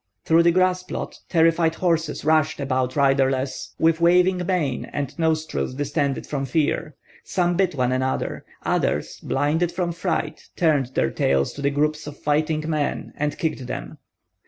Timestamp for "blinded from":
9.21-9.91